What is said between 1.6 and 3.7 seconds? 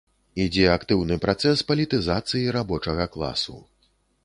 палітызацыі рабочага класу.